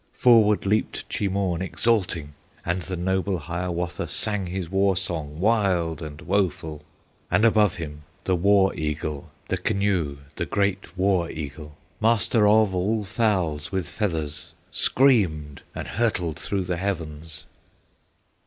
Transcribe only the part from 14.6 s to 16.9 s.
Screamed and hurtled through the